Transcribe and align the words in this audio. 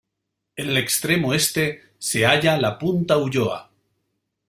En 0.55 0.67
el 0.71 0.77
extremo 0.77 1.31
este 1.35 1.79
se 1.99 2.25
halla 2.25 2.57
la 2.59 2.79
punta 2.79 3.19
Ulloa. 3.19 3.71